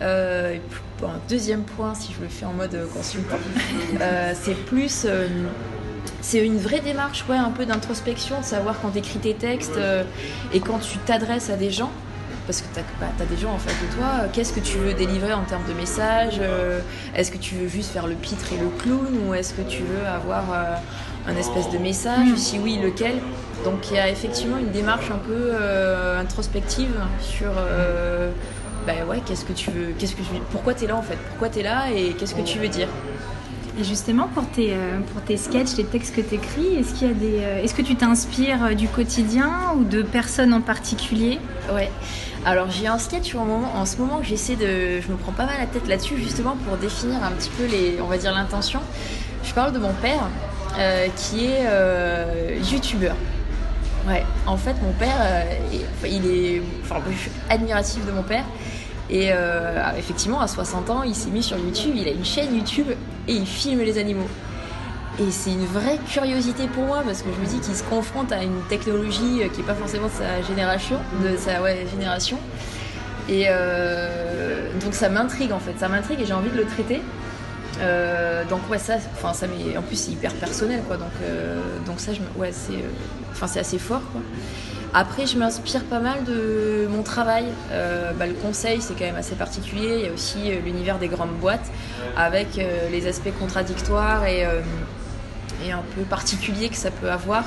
[0.00, 3.38] un deuxième point, si je le fais en mode consultant,
[4.34, 5.06] c'est plus
[6.20, 9.78] c'est une vraie démarche, ouais, un peu d'introspection, de savoir quand tu écris tes textes
[10.52, 11.90] et quand tu t'adresses à des gens,
[12.46, 14.28] parce que tu as, bah, des gens en face de toi.
[14.32, 16.40] Qu'est-ce que tu veux délivrer en termes de messages
[17.14, 19.82] Est-ce que tu veux juste faire le pitre et le clown ou est-ce que tu
[19.82, 20.44] veux avoir
[21.26, 22.36] un espèce de message.
[22.36, 23.14] Si oui, lequel?
[23.64, 25.52] Donc il y a effectivement une démarche un peu
[26.18, 27.50] introspective sur
[28.86, 31.16] bah ouais, qu'est-ce que tu veux, qu'est-ce que tu, pourquoi tu es là en fait,
[31.30, 32.88] pourquoi tu es là et qu'est-ce que tu veux dire?
[33.76, 37.62] Et justement, pour tes, euh, pour tes sketchs, les textes que tu écris, est-ce, euh,
[37.62, 41.40] est-ce que tu t'inspires euh, du quotidien ou de personnes en particulier?
[41.72, 41.90] Ouais.
[42.46, 45.00] Alors j'ai un sketch en, moment, en ce moment que j'essaie de...
[45.00, 47.98] Je me prends pas mal la tête là-dessus justement pour définir un petit peu les,
[48.00, 48.80] on va dire l'intention.
[49.42, 50.28] Je parle de mon père
[51.16, 51.66] qui est
[52.70, 53.16] youtubeur.
[54.06, 55.46] Ouais, en fait mon père,
[56.04, 56.62] il est...
[56.82, 58.44] Enfin, je suis admirative de mon père.
[59.10, 62.54] Et euh, effectivement, à 60 ans, il s'est mis sur YouTube, il a une chaîne
[62.54, 62.88] YouTube
[63.28, 64.28] et il filme les animaux.
[65.20, 68.32] Et c'est une vraie curiosité pour moi parce que je me dis qu'il se confronte
[68.32, 72.38] à une technologie qui n'est pas forcément de sa génération, de sa génération.
[73.28, 77.00] Et euh, donc ça m'intrigue en fait, ça m'intrigue et j'ai envie de le traiter.
[77.80, 81.10] Euh, donc ouais ça, enfin ça en plus c'est hyper personnel quoi, donc
[81.86, 82.84] donc ça ouais c'est,
[83.32, 84.20] enfin c'est assez fort quoi.
[84.96, 87.46] Après, je m'inspire pas mal de mon travail.
[87.72, 89.96] Euh, bah, le conseil, c'est quand même assez particulier.
[89.98, 91.68] Il y a aussi euh, l'univers des grandes boîtes
[92.16, 94.46] avec euh, les aspects contradictoires et,
[95.66, 97.42] et, un peu particuliers que ça peut avoir.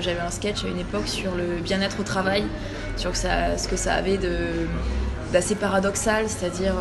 [0.00, 2.44] J'avais un sketch à une époque sur le bien-être au travail,
[2.96, 4.20] sur ce que ça avait
[5.32, 6.74] d'assez paradoxal, c'est-à-dire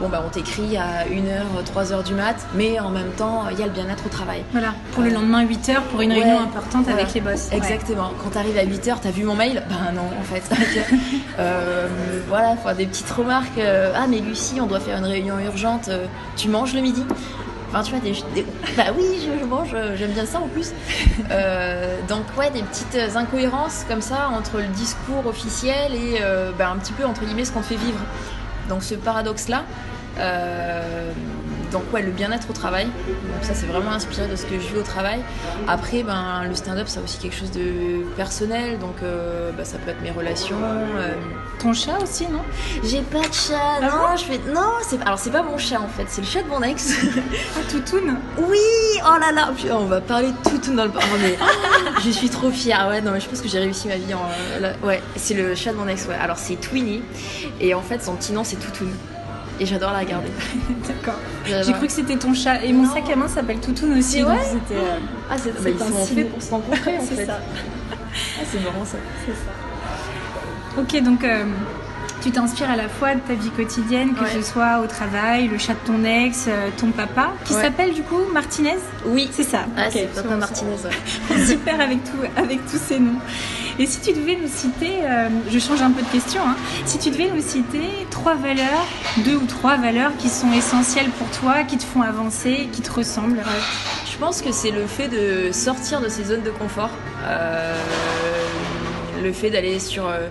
[0.00, 3.62] bon bah on t'écrit à 1h, 3h du mat, mais en même temps il y
[3.62, 4.44] a le bien-être au travail.
[4.52, 7.50] Voilà, pour le lendemain 8h pour une réunion importante avec les boss.
[7.52, 8.10] Exactement.
[8.22, 9.62] Quand tu arrives à 8h, t'as vu mon mail?
[9.68, 10.42] Ben non en fait.
[11.38, 11.88] euh,
[12.28, 13.58] voilà, des petites remarques.
[13.58, 15.88] Euh, ah mais Lucie, on doit faire une réunion urgente.
[15.88, 17.04] Euh, tu manges le midi?
[17.82, 19.04] Tu vois, des, bah oui,
[19.40, 20.72] je, mange, j'aime bien ça en plus.
[21.30, 26.70] Euh, donc, ouais, des petites incohérences comme ça entre le discours officiel et euh, bah,
[26.70, 27.98] un petit peu, entre guillemets, ce qu'on fait vivre.
[28.68, 29.62] Donc, ce paradoxe-là,
[30.18, 31.12] euh,
[31.74, 32.84] donc ouais, le bien-être au travail.
[32.86, 35.20] Donc ça, c'est vraiment inspiré de ce que je vis au travail.
[35.66, 38.78] Après, ben, le stand-up, c'est aussi quelque chose de personnel.
[38.78, 40.56] Donc euh, bah, ça peut être mes relations.
[40.62, 41.14] Euh.
[41.58, 42.42] Ton chat aussi, non?
[42.84, 43.80] J'ai pas de chat.
[43.82, 44.40] Ah non, je fais...
[44.52, 45.02] Non, c'est...
[45.02, 46.94] Alors c'est pas mon chat en fait, c'est le chat de mon ex.
[47.56, 48.58] Ah, Toutoun Oui
[49.04, 50.90] Oh là là Puis, On va parler de Toutoun dans le...
[50.94, 51.36] Oh, mais...
[52.04, 52.86] je suis trop fière.
[52.88, 54.86] Ouais, non, mais je pense que j'ai réussi ma vie en...
[54.86, 56.14] Ouais, c'est le chat de mon ex, ouais.
[56.14, 57.02] Alors c'est Twinny.
[57.60, 58.90] Et en fait, son petit nom, c'est Toutoun
[59.60, 60.28] et j'adore la regarder.
[60.88, 61.18] D'accord.
[61.46, 62.62] J'ai cru que c'était ton chat.
[62.64, 64.22] Et mon sac à main s'appelle Toutoun aussi.
[64.22, 64.34] Ouais.
[64.72, 64.98] Euh,
[65.30, 67.26] ah, c'est bah, ils sont fait pour se rencontrer en fait.
[67.26, 67.38] Ça.
[68.40, 68.96] Ah, c'est marrant ça.
[69.26, 70.80] C'est ça.
[70.80, 71.44] Ok, donc euh,
[72.22, 75.58] tu t'inspires à la fois de ta vie quotidienne, que ce soit au travail, le
[75.58, 78.76] chat de ton ex, euh, ton papa, qui s'appelle du coup Martinez?
[79.06, 79.28] Oui.
[79.32, 79.66] C'est ça.
[79.76, 81.44] Ah, c'est papa Martinez, ouais.
[81.44, 83.18] Super avec, tout, avec tous ces noms.
[83.78, 86.56] Et si tu devais nous citer, euh, je change un peu de question, hein,
[86.86, 88.86] si tu devais nous citer trois valeurs,
[89.24, 92.92] deux ou trois valeurs qui sont essentielles pour toi, qui te font avancer, qui te
[92.92, 93.42] ressemblent
[94.10, 96.90] Je pense que c'est le fait de sortir de ces zones de confort,
[97.26, 97.74] euh,
[99.22, 100.06] le fait d'aller sur...
[100.06, 100.28] Euh,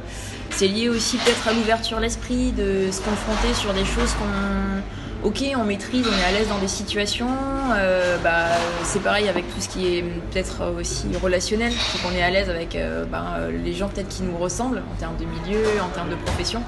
[0.51, 5.43] c'est lié aussi peut-être à l'ouverture d'esprit, de se confronter sur des choses qu'on ok,
[5.57, 7.27] on maîtrise, on est à l'aise dans des situations.
[7.71, 8.47] Euh, bah,
[8.83, 12.49] c'est pareil avec tout ce qui est peut-être aussi relationnel, c'est qu'on est à l'aise
[12.49, 16.09] avec euh, bah, les gens peut-être qui nous ressemblent en termes de milieu, en termes
[16.09, 16.61] de profession.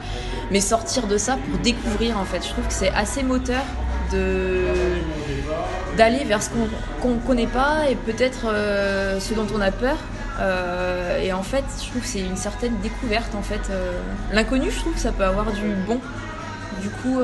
[0.51, 3.63] Mais sortir de ça pour découvrir en fait, je trouve que c'est assez moteur
[4.11, 4.63] de
[5.97, 6.49] d'aller vers ce
[7.01, 9.97] qu'on ne connaît pas et peut-être euh, ce dont on a peur.
[11.23, 13.71] et en fait, je trouve que c'est une certaine découverte en fait.
[14.31, 15.99] L'inconnu, je trouve que ça peut avoir du bon.
[16.81, 17.21] Du coup,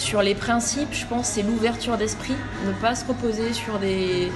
[0.00, 2.34] sur les principes, je pense c'est l'ouverture d'esprit,
[2.66, 4.30] ne pas se reposer sur des,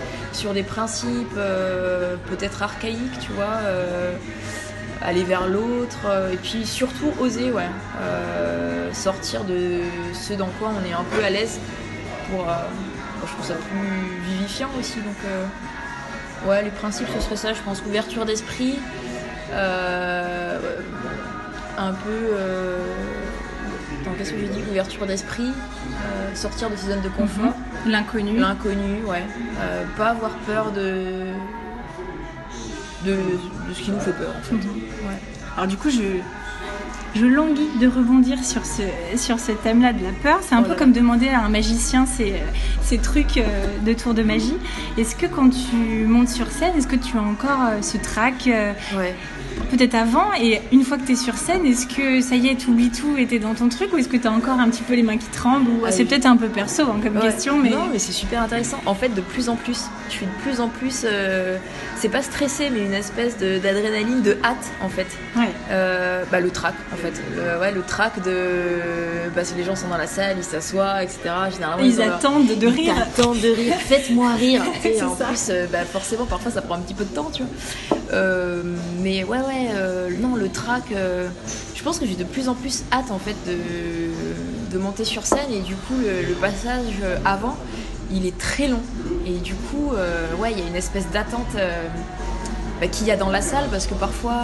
[0.63, 4.15] principes euh, peut-être archaïques, tu vois, euh,
[5.01, 7.51] aller vers l'autre, euh, et puis surtout oser,
[8.93, 9.81] sortir de
[10.13, 11.59] ce dans quoi on est un peu à l'aise
[12.31, 12.47] pour,
[13.27, 15.17] je trouve ça plus vivifiant aussi, donc
[16.47, 18.79] ouais, les principes ce serait ça, je pense, ouverture d'esprit,
[21.77, 22.37] un peu
[24.13, 27.55] qu'est-ce que j'ai dit Ouverture d'esprit, euh, sortir de ses zones de confort.
[27.85, 27.93] Mhm.
[27.93, 28.39] L'inconnu.
[28.39, 29.25] L'inconnu, ouais.
[29.61, 31.27] Euh, pas avoir peur de...
[33.05, 33.17] de...
[33.73, 34.55] ce qui nous fait peur, en fait.
[34.55, 34.81] Mhm.
[35.57, 36.21] Alors du coup, je,
[37.15, 38.83] je languis de rebondir sur ce,
[39.17, 40.41] sur ce thème-là de la peur.
[40.43, 42.35] C'est un peu comme demander à un magicien ces,
[42.83, 43.43] ces trucs euh,
[43.85, 44.57] de tour de magie.
[44.99, 48.49] Est-ce que quand tu montes sur scène, est-ce que tu as encore ce trac
[48.97, 49.15] Ouais.
[49.71, 52.57] peut-être avant et une fois que tu es sur scène, est-ce que ça y est,
[52.57, 54.69] tout oublies tout et t'es dans ton truc ou est-ce que tu as encore un
[54.69, 55.85] petit peu les mains qui tremblent ou...
[55.87, 56.09] Ah C'est oui.
[56.09, 57.23] peut-être un peu perso hein, comme Ouais.
[57.23, 57.71] question, mais.
[57.71, 58.81] Non, mais c'est super intéressant.
[58.87, 61.03] En fait, de plus en plus, je suis de plus en plus.
[61.05, 61.59] euh,
[61.97, 65.07] c'est pas stressé, mais une espèce d'adrénaline, de, hâte, en fait.
[65.37, 65.49] Ouais.
[65.71, 67.04] Euh, bah, le track, en fait.
[67.37, 69.31] Le, ouais, le track de.
[69.35, 71.19] Bah, si les gens sont dans la salle, ils s'assoient, etc.
[71.53, 72.95] Généralement, Ils leur- attendent de Ils rire.
[72.95, 73.75] t'attendent de rire.
[73.79, 74.63] Faites-moi rire.
[75.05, 75.27] En ça.
[75.27, 77.99] plus, euh, bah, forcément, parfois, ça prend un petit peu de temps, tu vois.
[78.13, 78.63] Euh,
[79.03, 81.29] mais ouais, ouais, euh, non, le track, euh,
[81.75, 85.27] je pense que j'ai de plus en plus hâte, en fait, de, de monter sur
[85.27, 85.51] scène.
[85.53, 87.57] Et du coup, le, le passage avant,
[88.13, 88.83] il est très long.
[89.27, 89.91] Et du coup,
[90.39, 91.55] ouais, il y a une espèce d'attente
[92.81, 94.43] bah, qu'il y a dans la salle, parce que parfois.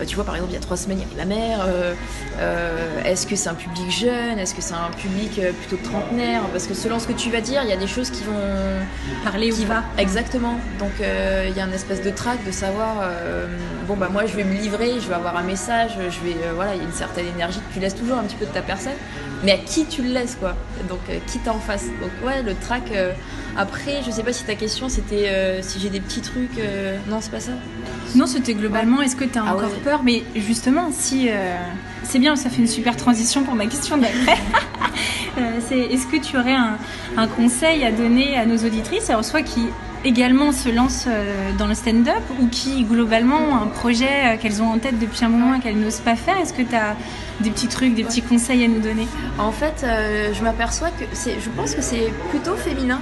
[0.00, 1.60] Euh, tu vois, par exemple, il y a trois semaines, il y avait ma mère.
[1.66, 1.94] euh,
[2.38, 6.42] euh, Est-ce que c'est un public jeune Est-ce que c'est un public plutôt trentenaire?
[6.52, 8.32] Parce que selon ce que tu vas dire, il y a des choses qui vont
[9.24, 10.58] Parler qui ou va exactement.
[10.78, 13.08] Donc il y a une espèce de trac de savoir
[13.86, 16.74] bon bah moi je vais me livrer, je vais avoir un message, je vais voilà
[16.74, 18.62] il y a une certaine énergie que tu laisses toujours un petit peu de ta
[18.62, 18.92] personne,
[19.46, 20.54] mais à qui tu le laisses quoi.
[20.90, 21.84] Donc euh, qui t'en face.
[22.02, 22.82] Donc ouais le track.
[22.92, 23.12] euh,
[23.56, 26.58] après je sais pas si ta question c'était euh, si j'ai des petits trucs.
[27.08, 27.52] Non c'est pas ça.
[28.14, 29.80] Non, c'était globalement, est-ce que tu as Ah encore ouais.
[29.84, 31.28] peur Mais justement, si.
[32.04, 34.38] c'est bien, ça fait une super transition pour ma question d'après.
[35.68, 36.78] C'est est-ce que tu aurais un,
[37.18, 39.66] un conseil à donner à nos auditrices, alors soit qui
[40.04, 41.08] également se lancent
[41.58, 45.28] dans le stand-up ou qui globalement ont un projet qu'elles ont en tête depuis un
[45.28, 46.96] moment et qu'elles n'osent pas faire Est-ce que tu as
[47.40, 49.06] des petits trucs, des petits conseils à nous donner
[49.38, 53.00] En fait, euh, je m'aperçois que c'est, je pense que c'est plutôt féminin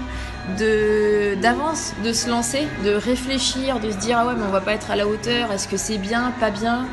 [0.59, 4.61] de d'avance de se lancer, de réfléchir, de se dire ah ouais mais on va
[4.61, 6.87] pas être à la hauteur, est-ce que c'est bien, pas bien?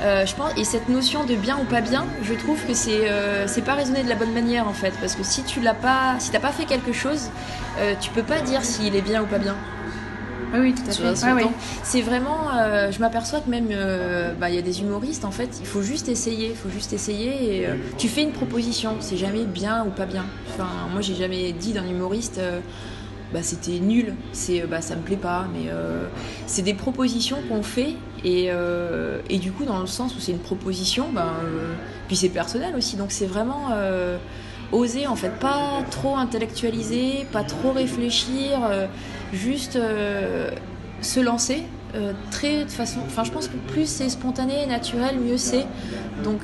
[0.00, 0.24] Euh,
[0.56, 3.74] et cette notion de bien ou pas bien, je trouve que c'est euh, c'est pas
[3.74, 6.40] raisonné de la bonne manière en fait parce que si tu l'as pas, si t'as
[6.40, 7.30] pas fait quelque chose,
[8.00, 9.56] tu peux pas dire s'il est bien ou pas bien.
[10.52, 11.02] Oui, oui, tout à fait.
[11.02, 11.42] vois, ce Ouais, ouais.
[11.42, 11.52] temps.
[11.82, 15.30] C'est vraiment, euh, je m'aperçois que même, euh, bah, il y a des humoristes en
[15.30, 17.60] fait, il faut juste essayer, il faut juste essayer.
[17.60, 20.24] Et, euh, tu fais une proposition, c'est jamais bien ou pas bien.
[20.50, 22.40] Enfin, moi j'ai jamais dit d'un humoriste,
[23.32, 25.70] bah c'était nul, c'est, bah ça me plaît pas, mais
[26.46, 28.50] c'est des propositions qu'on fait et,
[29.30, 31.74] et du coup dans le sens où c'est une proposition, euh,
[32.08, 33.68] puis c'est personnel aussi, donc c'est vraiment
[34.72, 38.86] oser en fait, pas trop intellectualiser, pas trop réfléchir, euh,
[39.32, 40.50] juste euh,
[41.00, 41.62] se lancer.
[41.94, 45.66] euh, très façon enfin je pense que plus c'est spontané et naturel mieux c'est
[46.24, 46.40] donc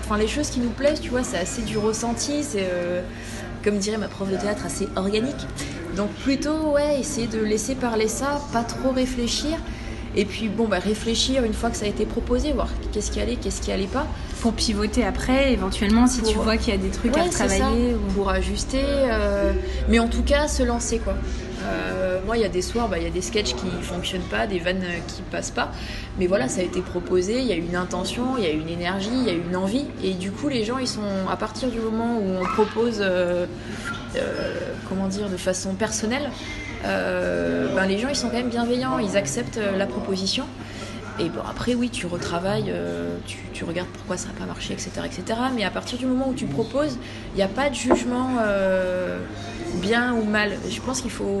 [0.00, 2.68] enfin les choses qui nous plaisent tu vois c'est assez du ressenti c'est
[3.64, 5.46] comme dirait ma prof de théâtre assez organique
[5.96, 9.56] donc plutôt ouais essayer de laisser parler ça pas trop réfléchir
[10.16, 13.20] et puis bon bah réfléchir une fois que ça a été proposé voir qu'est-ce qui
[13.20, 14.06] allait qu'est-ce qui allait pas
[14.40, 17.94] Pour pivoter après, éventuellement, si tu vois qu'il y a des trucs à Ouais, travailler.
[17.94, 18.82] ou- pour ajuster.
[18.84, 19.52] euh,
[19.88, 21.14] mais en tout cas, se lancer quoi.
[21.64, 24.28] Euh, moi, il y a des soirs, bah, il y a des sketchs qui fonctionnent
[24.28, 25.70] pas, des vannes euh, qui passent pas.
[26.18, 28.68] Mais voilà, ça a été proposé, il y a une intention, il y a une
[28.68, 29.84] énergie, il y a une envie.
[30.02, 33.46] Et du coup, les gens, ils sont à partir du moment où on propose, euh,
[34.16, 34.54] euh,
[34.88, 36.30] comment dire, de façon personnelle,
[36.82, 40.44] ben, les gens, ils sont quand même bienveillants, ils acceptent euh, la proposition.
[41.18, 44.90] Et bon, après, oui, tu retravailles, euh, tu, regardes pourquoi ça n'a pas marché, etc.,
[45.04, 45.40] etc.
[45.54, 46.98] Mais à partir du moment où tu proposes,
[47.34, 49.18] il n'y a pas de jugement euh,
[49.74, 50.52] bien ou mal.
[50.70, 51.40] Je pense qu'il faut,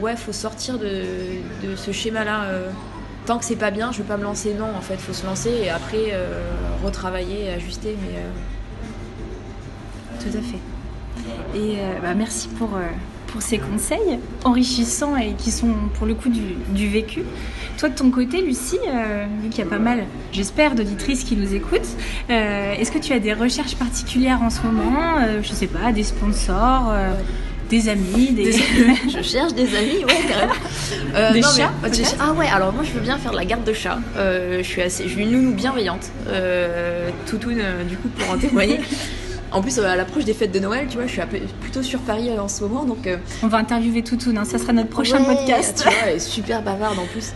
[0.00, 1.04] ouais, faut sortir de,
[1.64, 2.44] de ce schéma-là.
[2.44, 2.68] euh.
[3.24, 4.54] tant que c'est pas bien, je ne veux pas me lancer.
[4.54, 6.42] Non, en fait, il faut se lancer et après euh,
[6.84, 7.96] retravailler, ajuster.
[8.02, 8.30] Mais euh,
[10.20, 11.58] Tout à fait.
[11.58, 12.80] Et euh, bah, merci pour, euh,
[13.32, 17.22] pour ces conseils enrichissants et qui sont pour le coup du, du vécu.
[17.78, 21.34] Toi de ton côté, Lucie, euh, vu qu'il y a pas mal, j'espère, d'auditrices qui
[21.36, 21.80] nous écoutent,
[22.30, 25.90] euh, est-ce que tu as des recherches particulières en ce moment euh, Je sais pas,
[25.92, 27.12] des sponsors, euh,
[27.70, 28.44] des amis, des...
[28.44, 28.52] Des-
[29.16, 30.52] je cherche des amis, ouais, carrément.
[31.14, 31.90] Euh, Des non, chats, mais-
[32.20, 33.98] Ah ouais, alors moi je veux bien faire de la garde de chat.
[34.16, 36.10] Euh, je suis assez, je suis une nounou bienveillante.
[36.28, 38.78] Euh, Toutoune, euh, du coup, pour en témoigner.
[39.52, 41.20] En plus, à l'approche des fêtes de Noël, tu vois, je suis
[41.60, 43.06] plutôt sur Paris euh, en ce moment, donc.
[43.06, 45.78] euh, On va interviewer Toutoune, hein, ça sera notre prochain ouais, podcast.
[45.78, 47.32] Tu vois, elle est super bavarde en plus.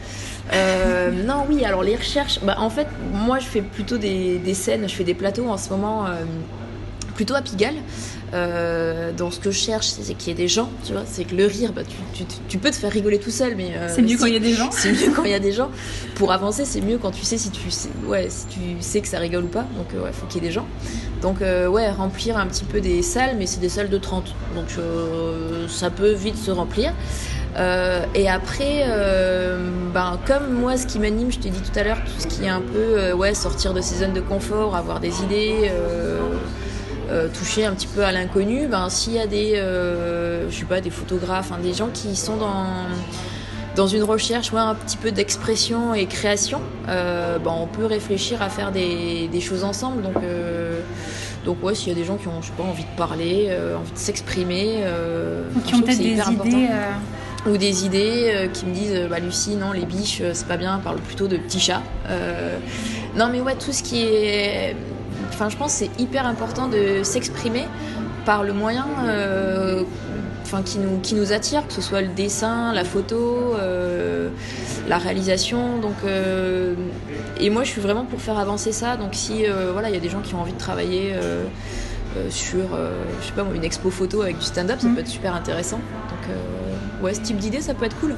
[0.52, 2.40] Euh, non, oui, alors les recherches.
[2.42, 5.56] Bah, en fait, moi je fais plutôt des, des scènes, je fais des plateaux en
[5.58, 6.24] ce moment, euh,
[7.14, 7.74] plutôt à Pigalle.
[8.36, 11.02] Euh, donc ce que je cherche, c'est qu'il y ait des gens, tu vois.
[11.06, 13.70] C'est que le rire, bah, tu, tu- tu peux te faire rigoler tout seul, mais.
[13.74, 14.70] euh, C'est mieux quand il y a des gens.
[14.70, 15.70] c'est mieux quand il y a des gens.
[16.16, 19.08] Pour avancer, c'est mieux quand tu sais si tu sais, ouais, si tu sais que
[19.08, 19.66] ça rigole ou pas.
[19.76, 20.66] Donc, euh, ouais, faut qu'il y ait des gens.
[21.22, 24.34] Donc, euh, ouais, remplir un petit peu des salles, mais c'est des salles de 30.
[24.54, 24.66] Donc,
[25.68, 26.92] ça peut vite se remplir.
[27.58, 31.84] Euh, et après, euh, ben, comme moi, ce qui m'anime, je t'ai dit tout à
[31.84, 34.76] l'heure, tout ce qui est un peu, euh, ouais, sortir de ses zones de confort,
[34.76, 35.70] avoir des idées.
[37.08, 40.64] Euh, toucher un petit peu à l'inconnu, ben, s'il y a des, euh, je sais
[40.64, 42.64] pas, des photographes, hein, des gens qui sont dans,
[43.76, 48.42] dans une recherche ouais, un petit peu d'expression et création, euh, bah, on peut réfléchir
[48.42, 50.02] à faire des, des choses ensemble.
[50.02, 50.16] Donc,
[51.44, 53.56] donc ouais, s'il y a des gens qui ont je sais pas, envie de parler,
[53.78, 54.82] envie de s'exprimer,
[55.64, 56.68] qui ont peut-être des idées.
[57.48, 60.98] Ou des idées qui me disent bah, Lucie, non, les biches, c'est pas bien, parle
[60.98, 61.82] plutôt de petits chats.
[63.16, 64.74] non, mais ouais, tout ce qui est.
[65.36, 67.66] Enfin, je pense que c'est hyper important de s'exprimer
[68.24, 68.86] par le moyen
[70.46, 74.30] enfin, qui, nous, qui nous attire, que ce soit le dessin, la photo, euh,
[74.88, 75.78] la réalisation.
[75.78, 76.74] Donc, euh,
[77.40, 78.96] et moi, je suis vraiment pour faire avancer ça.
[78.96, 81.14] Donc, si euh, voilà, il y a des gens qui ont envie de travailler
[82.30, 82.60] sur,
[83.20, 84.94] je sais pas une expo photo avec du stand-up, ça mmh.
[84.94, 85.76] peut être super intéressant.
[85.76, 86.36] Donc,
[87.02, 88.14] ouais, ce type d'idée, ça peut être cool.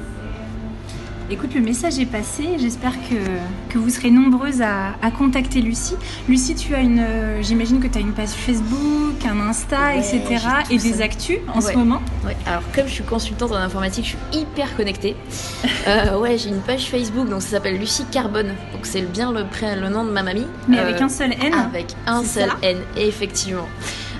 [1.31, 2.57] Écoute, le message est passé.
[2.57, 5.95] J'espère que, que, vous serez nombreuses à, contacter Lucie.
[6.27, 10.23] Lucie, tu as une, euh, j'imagine que tu as une page Facebook, un Insta, etc.
[10.71, 12.01] Et des actus en ce moment.
[12.25, 12.35] Ouais.
[12.47, 15.15] Alors, comme je suis consultante en informatique, je suis hyper connectée.
[15.87, 18.55] euh, ouais, j'ai une page Facebook, donc ça s'appelle Lucie Carbone.
[18.73, 19.43] Donc c'est bien le,
[19.79, 20.47] le nom de ma mamie.
[20.67, 21.53] Mais avec euh, un seul N.
[21.53, 23.69] Avec un seul N, effectivement.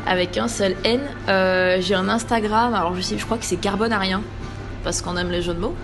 [0.05, 0.99] Avec un seul N.
[1.27, 2.75] Euh, j'ai un Instagram.
[2.75, 4.21] Alors je sais, je crois que c'est Carbone à rien
[4.83, 5.75] parce qu'on aime les jeux de mots.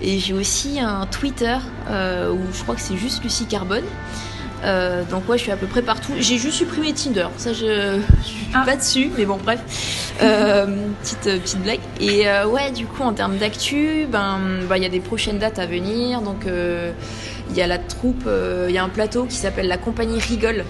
[0.00, 1.56] Et j'ai aussi un Twitter
[1.88, 3.84] euh, où je crois que c'est juste Lucie Carbone.
[4.64, 6.12] Euh, donc ouais, je suis à peu près partout.
[6.18, 8.62] J'ai juste supprimé Tinder, ça je, je suis ah.
[8.64, 9.60] pas dessus, mais bon bref,
[10.22, 10.66] euh,
[11.02, 11.80] petite petite blague.
[12.00, 15.58] Et ouais, du coup en termes d'actu, ben bah, il y a des prochaines dates
[15.58, 16.20] à venir.
[16.22, 18.28] Donc il y a la troupe,
[18.68, 20.64] il y a un plateau qui s'appelle la compagnie Rigole.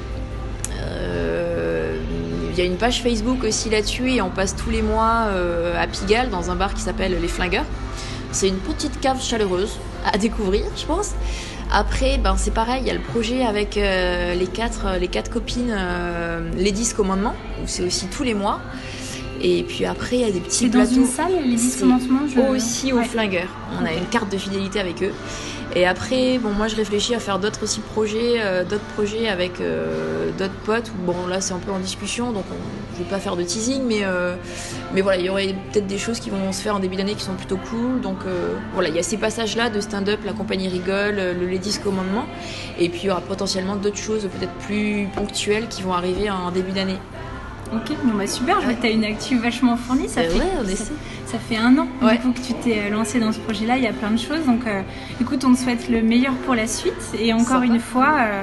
[2.50, 5.28] Il y a une page Facebook aussi là-dessus et on passe tous les mois
[5.78, 7.66] à Pigalle dans un bar qui s'appelle Les Flingueurs.
[8.36, 11.12] C'est une petite cave chaleureuse à découvrir, je pense.
[11.72, 15.08] Après, ben, c'est pareil, il y a le projet avec euh, les, quatre, euh, les
[15.08, 18.60] quatre copines, euh, les 10 commandements, où c'est aussi tous les mois.
[19.40, 20.86] Et puis après, il y a des petits plateaux.
[20.86, 22.38] C'est dans une salle, les 10 commandements je...
[22.40, 23.48] Aussi au flingueur.
[23.80, 25.12] On a une carte de fidélité avec eux.
[25.76, 29.60] Et après, bon, moi je réfléchis à faire d'autres aussi projets, euh, d'autres projets avec
[29.60, 30.90] euh, d'autres potes.
[31.04, 32.44] Bon, là c'est un peu en discussion, donc
[32.94, 34.36] je vais pas faire de teasing, mais, euh,
[34.94, 37.14] mais voilà, il y aurait peut-être des choses qui vont se faire en début d'année
[37.14, 38.00] qui sont plutôt cool.
[38.00, 38.20] Donc
[38.72, 42.24] voilà, il y a ces passages-là de stand-up, la compagnie rigole, le Ladies Commandement,
[42.78, 46.50] et puis il y aura potentiellement d'autres choses peut-être plus ponctuelles qui vont arriver en
[46.52, 46.96] début d'année.
[47.74, 50.08] Ok, bon bah super, je vois que tu as une actu vachement fournie.
[50.08, 50.92] Ça, bah fait, ouais, on essaie.
[51.26, 53.92] ça, fait un an que tu t'es euh, lancé dans ce projet-là, il y a
[53.92, 54.46] plein de choses.
[54.46, 54.82] Donc euh,
[55.20, 56.94] écoute, on te souhaite le meilleur pour la suite.
[57.18, 58.42] Et encore une fois, euh,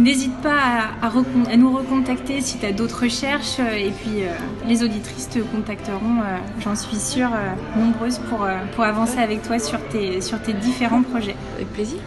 [0.00, 0.58] n'hésite pas
[1.00, 3.60] à, nous recontacter si tu as d'autres recherches.
[3.60, 4.24] et puis
[4.66, 6.22] les auditrices te contacteront,
[6.60, 7.30] j'en suis sûre,
[7.76, 11.36] nombreuses pour, pour avancer avec toi sur tes, sur tes différents projets.
[11.54, 11.98] Avec plaisir.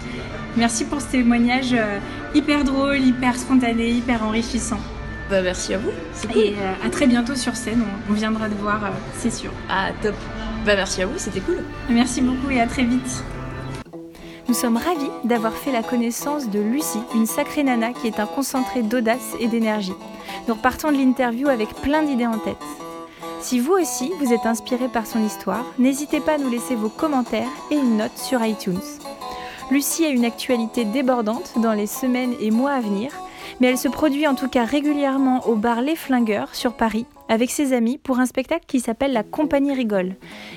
[0.57, 1.73] Merci pour ce témoignage
[2.35, 4.79] hyper drôle, hyper spontané, hyper enrichissant.
[5.29, 5.91] Bah, merci à vous.
[6.35, 7.83] Et euh, à très bientôt sur scène.
[8.09, 9.51] On, viendra te voir, euh, c'est sûr.
[9.69, 10.15] Ah, top.
[10.65, 11.63] Bah, merci à vous, c'était cool.
[11.89, 13.23] Merci beaucoup et à très vite.
[14.47, 18.25] Nous sommes ravis d'avoir fait la connaissance de Lucie, une sacrée nana qui est un
[18.25, 19.93] concentré d'audace et d'énergie.
[20.47, 22.55] Nous repartons de l'interview avec plein d'idées en tête.
[23.41, 26.87] Si vous aussi vous êtes inspiré par son histoire, n'hésitez pas à nous laisser vos
[26.87, 28.79] commentaires et une note sur iTunes.
[29.69, 33.11] Lucie a une actualité débordante dans les semaines et mois à venir
[33.59, 37.51] mais elle se produit en tout cas régulièrement au bar Les Flingueurs sur Paris avec
[37.51, 40.15] ses amis pour un spectacle qui s'appelle La Compagnie Rigole.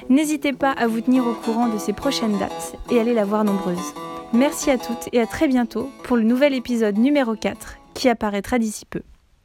[0.08, 3.44] N'hésitez pas à vous tenir au courant de ses prochaines dates et allez la voir
[3.44, 3.94] nombreuse.
[4.32, 8.58] Merci à toutes et à très bientôt pour le nouvel épisode numéro 4 qui apparaîtra
[8.58, 9.02] d'ici peu.